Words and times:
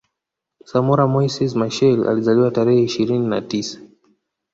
Samora 0.65 1.05
Moises 1.07 1.55
Machel 1.55 2.07
Alizaliwa 2.07 2.51
tarehe 2.51 2.81
ishirini 2.83 3.27
na 3.27 3.41
tisa 3.41 3.79